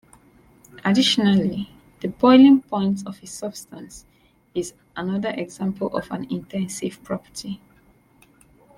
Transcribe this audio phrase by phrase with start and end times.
[0.83, 1.69] Additionally,
[1.99, 4.03] the boiling point of a substance
[4.55, 7.61] is another example of an intensive property.